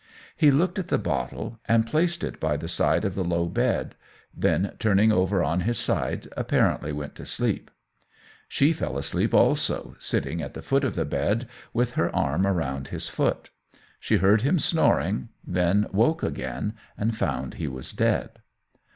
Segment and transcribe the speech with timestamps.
[0.35, 3.93] He looked at the bottle and placed it by the side of the low bed,
[4.35, 7.69] then turning over on his side apparently went to sleep.
[8.47, 12.87] She fell asleep also, sitting at the foot of the bed, with her arm round
[12.87, 13.51] his foot;
[13.99, 18.39] she heard him snoring, then woke again, and found he was dead.